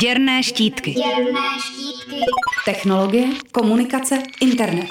Děrné 0.00 0.42
štítky. 0.42 0.90
Děrné 0.90 1.40
štítky. 1.60 2.20
Technologie, 2.64 3.28
komunikace, 3.52 4.18
internet. 4.40 4.86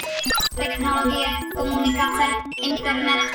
Technologie, 0.56 1.26
komunikace, 1.56 2.22
internet. 2.62 3.30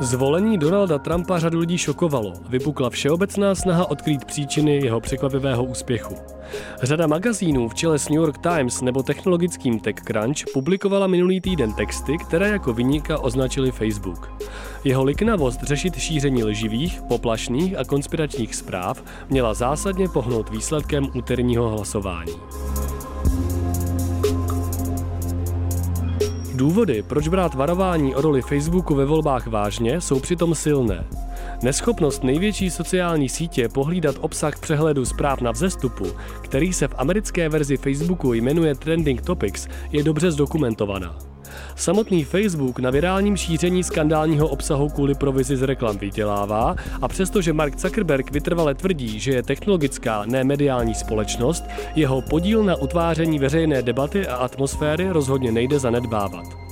Zvolení 0.00 0.58
Donalda 0.58 0.98
Trumpa 0.98 1.38
řadu 1.38 1.58
lidí 1.58 1.78
šokovalo. 1.78 2.32
Vypukla 2.48 2.90
všeobecná 2.90 3.54
snaha 3.54 3.90
odkrýt 3.90 4.24
příčiny 4.24 4.76
jeho 4.76 5.00
překvapivého 5.00 5.64
úspěchu. 5.64 6.16
Řada 6.82 7.06
magazínů 7.06 7.68
v 7.68 7.74
čele 7.74 7.98
s 7.98 8.08
New 8.08 8.18
York 8.18 8.38
Times 8.38 8.80
nebo 8.80 9.02
technologickým 9.02 9.80
TechCrunch 9.80 10.38
publikovala 10.54 11.06
minulý 11.06 11.40
týden 11.40 11.72
texty, 11.72 12.16
které 12.18 12.48
jako 12.48 12.72
vyníka 12.72 13.18
označili 13.18 13.70
Facebook. 13.70 14.32
Jeho 14.84 15.04
liknavost 15.04 15.62
řešit 15.62 15.98
šíření 15.98 16.44
lživých, 16.44 17.02
poplašných 17.08 17.78
a 17.78 17.84
konspiračních 17.84 18.54
zpráv 18.54 19.04
měla 19.30 19.54
zásadně 19.54 20.08
pohnout 20.08 20.50
výsledkem 20.50 21.08
úterního 21.14 21.68
hlasování. 21.68 22.32
Důvody, 26.54 27.02
proč 27.02 27.28
brát 27.28 27.54
varování 27.54 28.14
o 28.14 28.20
roli 28.20 28.42
Facebooku 28.42 28.94
ve 28.94 29.04
volbách 29.04 29.46
vážně, 29.46 30.00
jsou 30.00 30.20
přitom 30.20 30.54
silné. 30.54 31.04
Neschopnost 31.62 32.24
největší 32.24 32.70
sociální 32.70 33.28
sítě 33.28 33.68
pohlídat 33.68 34.16
obsah 34.20 34.58
přehledu 34.58 35.04
zpráv 35.04 35.40
na 35.40 35.50
vzestupu, 35.50 36.06
který 36.40 36.72
se 36.72 36.88
v 36.88 36.94
americké 36.98 37.48
verzi 37.48 37.76
Facebooku 37.76 38.32
jmenuje 38.32 38.74
Trending 38.74 39.22
Topics, 39.22 39.68
je 39.92 40.02
dobře 40.02 40.30
zdokumentovaná. 40.30 41.29
Samotný 41.76 42.24
Facebook 42.24 42.78
na 42.78 42.90
virálním 42.90 43.36
šíření 43.36 43.84
skandálního 43.84 44.48
obsahu 44.48 44.88
kvůli 44.88 45.14
provizi 45.14 45.56
z 45.56 45.62
reklam 45.62 45.98
vydělává 45.98 46.76
a 47.02 47.08
přestože 47.08 47.52
Mark 47.52 47.78
Zuckerberg 47.78 48.30
vytrvale 48.30 48.74
tvrdí, 48.74 49.20
že 49.20 49.32
je 49.32 49.42
technologická, 49.42 50.24
ne 50.26 50.44
mediální 50.44 50.94
společnost, 50.94 51.64
jeho 51.96 52.22
podíl 52.22 52.64
na 52.64 52.76
utváření 52.76 53.38
veřejné 53.38 53.82
debaty 53.82 54.26
a 54.26 54.36
atmosféry 54.36 55.08
rozhodně 55.08 55.52
nejde 55.52 55.78
zanedbávat. 55.78 56.69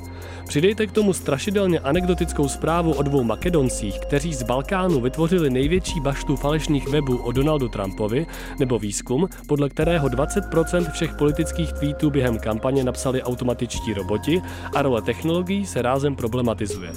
Přidejte 0.49 0.87
k 0.87 0.93
tomu 0.93 1.13
strašidelně 1.13 1.81
anekdotickou 1.81 2.49
zprávu 2.49 2.93
o 2.93 3.03
dvou 3.03 3.23
Makedoncích, 3.23 4.01
kteří 4.01 4.35
z 4.35 4.43
Balkánu 4.43 5.01
vytvořili 5.01 5.51
největší 5.51 6.01
baštu 6.01 6.37
falešných 6.37 6.89
webů 6.89 7.17
o 7.17 7.33
Donaldu 7.33 7.69
Trumpovi, 7.69 8.27
nebo 8.59 8.79
výzkum, 8.79 9.29
podle 9.47 9.69
kterého 9.69 10.09
20% 10.09 10.93
všech 10.93 11.15
politických 11.15 11.73
tweetů 11.73 12.11
během 12.11 12.39
kampaně 12.39 12.85
napsali 12.85 13.23
automatičtí 13.23 13.93
roboti 13.95 14.43
a 14.75 14.83
role 14.83 15.03
technologií 15.03 15.67
se 15.67 15.83
rázem 15.83 16.17
problematizuje. 16.17 16.93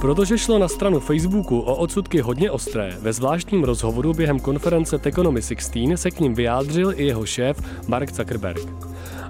Protože 0.00 0.38
šlo 0.38 0.58
na 0.58 0.68
stranu 0.68 1.00
Facebooku 1.00 1.60
o 1.60 1.74
odsudky 1.74 2.20
hodně 2.20 2.50
ostré, 2.50 2.96
ve 3.00 3.12
zvláštním 3.12 3.64
rozhovoru 3.64 4.14
během 4.14 4.40
konference 4.40 4.98
Techonomy 4.98 5.42
16 5.42 5.76
se 5.94 6.10
k 6.10 6.20
ním 6.20 6.34
vyjádřil 6.34 6.92
i 6.96 7.06
jeho 7.06 7.26
šéf 7.26 7.62
Mark 7.88 8.12
Zuckerberg. 8.12 8.68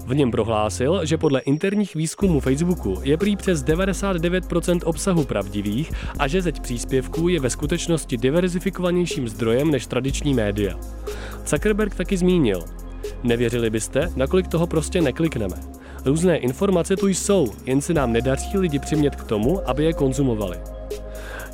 V 0.06 0.14
něm 0.14 0.30
prohlásil, 0.30 1.06
že 1.06 1.18
podle 1.18 1.40
interních 1.40 1.94
výzkumů 1.94 2.40
Facebooku 2.40 3.00
je 3.02 3.16
prý 3.16 3.36
přes 3.36 3.64
99% 3.64 4.80
obsahu 4.84 5.24
pravdivých 5.24 5.92
a 6.18 6.28
že 6.28 6.42
zeď 6.42 6.60
příspěvků 6.60 7.28
je 7.28 7.40
ve 7.40 7.50
skutečnosti 7.50 8.16
diverzifikovanějším 8.16 9.28
zdrojem 9.28 9.70
než 9.70 9.86
tradiční 9.86 10.34
média. 10.34 10.78
Zuckerberg 11.46 11.94
taky 11.94 12.16
zmínil, 12.16 12.64
Nevěřili 13.22 13.70
byste, 13.70 14.12
nakolik 14.16 14.48
toho 14.48 14.66
prostě 14.66 15.00
neklikneme. 15.00 15.77
Různé 16.04 16.36
informace 16.36 16.96
tu 16.96 17.08
jsou, 17.08 17.52
jen 17.66 17.80
se 17.80 17.94
nám 17.94 18.12
nedaří 18.12 18.58
lidi 18.58 18.78
přimět 18.78 19.16
k 19.16 19.24
tomu, 19.24 19.68
aby 19.68 19.84
je 19.84 19.92
konzumovali. 19.92 20.58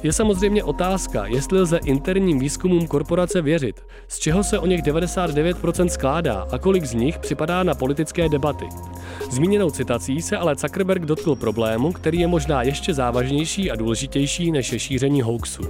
Je 0.03 0.13
samozřejmě 0.13 0.65
otázka, 0.65 1.27
jestli 1.27 1.61
lze 1.61 1.79
interním 1.85 2.39
výzkumům 2.39 2.87
korporace 2.87 3.43
věřit, 3.43 3.81
z 4.09 4.19
čeho 4.19 4.45
se 4.45 4.59
o 4.59 4.67
něch 4.67 4.83
99% 4.83 5.87
skládá 5.87 6.47
a 6.53 6.59
kolik 6.59 6.85
z 6.85 6.95
nich 6.95 7.19
připadá 7.19 7.63
na 7.63 7.75
politické 7.75 8.29
debaty. 8.29 8.65
Zmíněnou 9.31 9.71
citací 9.71 10.23
se 10.23 10.37
ale 10.37 10.55
Zuckerberg 10.55 11.03
dotkl 11.03 11.35
problému, 11.35 11.93
který 11.93 12.21
je 12.21 12.27
možná 12.27 12.63
ještě 12.63 12.95
závažnější 12.95 13.71
a 13.71 13.77
důležitější 13.77 14.51
než 14.51 14.73
je 14.73 14.79
šíření 14.79 15.23
hoaxu. 15.23 15.63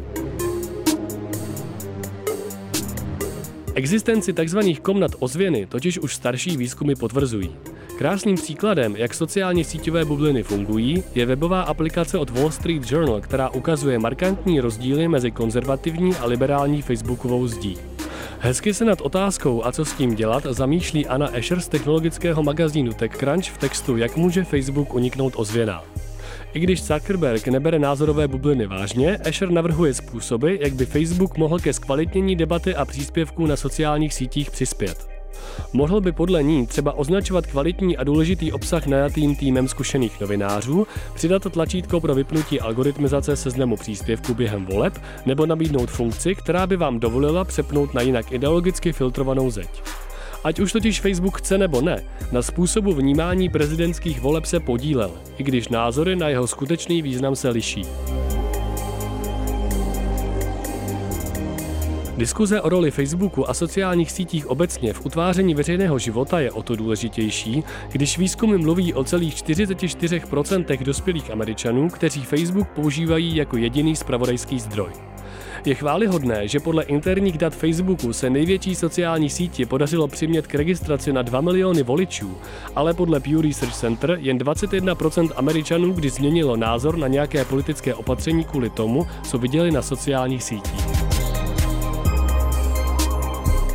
Existenci 3.75 4.33
tzv. 4.33 4.59
komnat 4.83 5.11
ozvěny 5.19 5.67
totiž 5.67 5.99
už 5.99 6.15
starší 6.15 6.57
výzkumy 6.57 6.95
potvrzují. 6.95 7.51
Krásným 7.99 8.37
příkladem, 8.37 8.97
jak 8.97 9.15
sociálně 9.15 9.65
síťové 9.65 10.05
bubliny 10.05 10.43
fungují, 10.43 11.05
je 11.15 11.27
webová 11.27 11.63
aplikace 11.63 12.19
od 12.19 12.31
Wall 12.31 12.51
Street 12.51 12.91
Journal, 12.91 13.21
která 13.21 13.49
ukazuje 13.49 13.99
markantní 13.99 14.61
rozdíly 14.61 15.09
mezi 15.09 15.31
konzervativní 15.31 16.17
a 16.17 16.27
liberální 16.27 16.83
facebookovou 16.83 17.47
zdí. 17.47 17.79
Hezky 18.39 18.75
se 18.75 18.85
nad 18.85 19.01
otázkou 19.01 19.65
a 19.65 19.73
co 19.73 19.85
s 19.85 19.93
tím 19.93 20.15
dělat 20.15 20.47
zamýšlí 20.51 21.07
Anna 21.07 21.37
Escher 21.37 21.61
z 21.61 21.69
technologického 21.69 22.43
magazínu 22.43 22.93
TechCrunch 22.93 23.45
v 23.45 23.59
textu 23.59 23.97
Jak 23.97 24.17
může 24.17 24.45
Facebook 24.45 24.95
uniknout 24.95 25.33
ozvěna. 25.37 25.85
I 26.55 26.61
když 26.61 26.85
Zuckerberg 26.85 27.49
nebere 27.49 27.79
názorové 27.79 28.29
bubliny 28.29 28.67
vážně, 28.67 29.17
Asher 29.17 29.51
navrhuje 29.51 29.95
způsoby, 29.95 30.57
jak 30.61 30.73
by 30.73 30.87
Facebook 30.87 31.37
mohl 31.37 31.59
ke 31.59 31.73
zkvalitnění 31.73 32.37
debaty 32.37 32.75
a 32.75 32.85
příspěvků 32.85 33.47
na 33.47 33.57
sociálních 33.57 34.15
sítích 34.15 34.51
přispět. 34.51 35.14
Mohl 35.73 36.01
by 36.01 36.13
podle 36.13 36.43
ní 36.43 36.67
třeba 36.67 36.93
označovat 36.93 37.47
kvalitní 37.47 37.97
a 37.97 38.05
důležitý 38.05 38.53
obsah 38.53 38.87
najatým 38.87 39.37
týmem 39.37 39.69
zkušených 39.69 40.21
novinářů, 40.21 40.87
přidat 41.15 41.53
tlačítko 41.53 42.01
pro 42.01 42.15
vypnutí 42.15 42.61
algoritmizace 42.61 43.37
seznamu 43.37 43.77
příspěvků 43.77 44.35
během 44.35 44.67
voleb 44.67 44.99
nebo 45.27 45.47
nabídnout 45.47 45.91
funkci, 45.91 46.35
která 46.35 46.67
by 46.67 46.77
vám 46.77 47.01
dovolila 47.01 47.45
přepnout 47.45 47.95
na 47.95 48.01
jinak 48.01 48.33
ideologicky 48.33 48.93
filtrovanou 48.93 49.51
zeď. 49.51 49.83
Ať 50.45 50.61
už 50.61 50.73
totiž 50.73 51.01
Facebook 51.01 51.39
chce 51.39 51.59
nebo 51.59 51.81
ne, 51.81 52.05
na 52.33 52.43
způsobu 52.43 52.93
vnímání 52.93 53.49
prezidentských 53.49 54.21
voleb 54.21 54.45
se 54.45 54.61
podílel, 54.61 55.11
i 55.39 55.43
když 55.43 55.69
názory 55.69 56.17
na 56.17 56.29
jeho 56.29 56.47
skutečný 56.47 57.03
význam 57.03 57.37
se 57.37 57.49
liší. 57.49 57.85
Diskuze 62.17 62.61
o 62.61 62.69
roli 62.69 62.91
Facebooku 62.91 63.51
a 63.51 63.55
sociálních 63.55 64.11
sítích 64.11 64.47
obecně 64.47 64.93
v 64.93 65.07
utváření 65.07 65.55
veřejného 65.55 65.99
života 65.99 66.41
je 66.41 66.53
o 66.53 66.63
to 66.63 66.77
důležitější, 66.77 67.65
když 67.93 68.19
výzkumy 68.19 68.59
mluví 68.59 68.95
o 68.95 69.05
celých 69.05 69.35
44% 69.35 70.83
dospělých 70.83 71.31
Američanů, 71.31 71.89
kteří 71.89 72.25
Facebook 72.25 72.69
používají 72.69 73.37
jako 73.37 73.57
jediný 73.57 73.97
spravodajský 73.97 74.61
zdroj. 74.61 74.91
Je 75.65 75.75
chválihodné, 75.75 76.49
že 76.49 76.61
podle 76.61 76.85
interních 76.85 77.39
dat 77.39 77.55
Facebooku 77.55 78.13
se 78.13 78.31
největší 78.31 78.75
sociální 78.75 79.31
síti 79.31 79.67
podařilo 79.67 80.09
přimět 80.09 80.47
k 80.47 80.55
registraci 80.55 81.13
na 81.13 81.23
2 81.23 81.41
miliony 81.41 81.83
voličů, 81.83 82.37
ale 82.77 82.95
podle 82.95 83.21
Pew 83.21 83.41
Research 83.41 83.75
Center 83.75 84.19
jen 84.21 84.39
21% 84.39 85.31
Američanů 85.37 85.93
kdy 85.93 86.11
změnilo 86.11 86.57
názor 86.57 86.97
na 86.97 87.09
nějaké 87.09 87.45
politické 87.45 87.95
opatření 87.95 88.45
kvůli 88.45 88.71
tomu, 88.71 89.07
co 89.23 89.39
viděli 89.39 89.71
na 89.71 89.83
sociálních 89.83 90.43
sítích. 90.43 91.14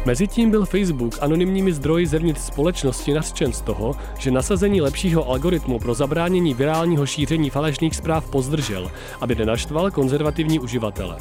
Mezitím 0.06 0.52
byl 0.52 0.66
Facebook 0.66 1.18
anonymními 1.22 1.74
zdroji 1.74 2.08
zevnitř 2.08 2.42
společnosti 2.42 3.14
nařčen 3.14 3.54
z 3.54 3.62
toho, 3.62 3.96
že 4.18 4.32
nasazení 4.32 4.82
lepšího 4.82 5.30
algoritmu 5.30 5.80
pro 5.80 5.94
zabránění 5.94 6.54
virálního 6.54 7.06
šíření 7.06 7.50
falešných 7.50 7.96
zpráv 7.96 8.30
pozdržel, 8.30 8.92
aby 9.22 9.36
nenaštval 9.36 9.92
konzervativní 9.92 10.60
uživatele. 10.60 11.18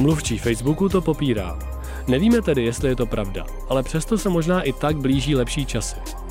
Mluvčí 0.00 0.38
Facebooku 0.38 0.88
to 0.88 1.00
popírá. 1.00 1.58
Nevíme 2.08 2.42
tedy, 2.42 2.64
jestli 2.64 2.88
je 2.88 2.96
to 2.96 3.06
pravda, 3.06 3.46
ale 3.68 3.82
přesto 3.82 4.18
se 4.18 4.28
možná 4.28 4.62
i 4.62 4.72
tak 4.72 4.96
blíží 4.96 5.34
lepší 5.34 5.66
časy. 5.66 6.25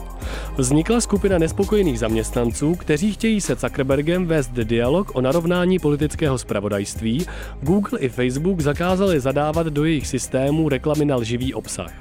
Vznikla 0.58 1.02
skupina 1.02 1.38
nespokojených 1.38 2.00
zaměstnanců, 2.00 2.76
kteří 2.76 3.14
chtějí 3.14 3.42
se 3.42 3.56
Zuckerbergem 3.56 4.26
vést 4.26 4.52
dialog 4.52 5.16
o 5.16 5.22
narovnání 5.22 5.80
politického 5.80 6.38
spravodajství. 6.38 7.26
Google 7.62 8.00
i 8.00 8.10
Facebook 8.10 8.62
zakázali 8.62 9.20
zadávat 9.20 9.68
do 9.68 9.86
jejich 9.86 10.08
systémů 10.08 10.70
reklamy 10.70 11.06
na 11.06 11.16
lživý 11.16 11.54
obsah. 11.54 11.92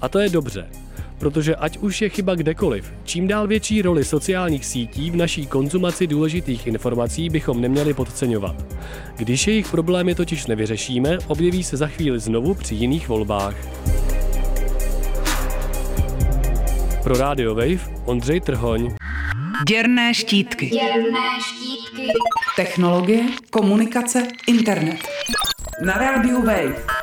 A 0.00 0.08
to 0.08 0.18
je 0.18 0.28
dobře, 0.28 0.66
protože 1.18 1.56
ať 1.56 1.78
už 1.78 2.02
je 2.02 2.08
chyba 2.08 2.34
kdekoliv, 2.34 2.92
čím 3.04 3.28
dál 3.28 3.46
větší 3.46 3.82
roli 3.82 4.04
sociálních 4.04 4.66
sítí 4.66 5.10
v 5.10 5.16
naší 5.16 5.46
konzumaci 5.46 6.06
důležitých 6.06 6.66
informací 6.66 7.30
bychom 7.30 7.60
neměli 7.60 7.94
podceňovat. 7.94 8.64
Když 9.16 9.46
jejich 9.46 9.70
problémy 9.70 10.14
totiž 10.14 10.46
nevyřešíme, 10.46 11.18
objeví 11.26 11.62
se 11.62 11.76
za 11.76 11.86
chvíli 11.86 12.18
znovu 12.18 12.54
při 12.54 12.74
jiných 12.74 13.08
volbách. 13.08 13.54
Pro 17.02 17.18
Radio 17.18 17.54
Wave 17.54 17.80
Ondřej 18.04 18.40
Trhoň. 18.40 18.96
Děrné 19.68 20.14
štítky. 20.14 20.66
Děrné 20.66 21.28
štítky. 21.40 22.06
Technologie, 22.56 23.24
komunikace, 23.50 24.28
internet. 24.46 25.08
Na 25.84 25.92
rádiu 25.92 26.42
Wave. 26.42 26.99